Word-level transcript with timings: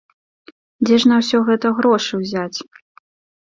Дзе 0.89 0.95
ж 1.03 1.11
на 1.11 1.19
ўсё 1.21 1.37
гэта 1.51 1.67
грошы 1.81 2.13
ўзяць? 2.23 2.57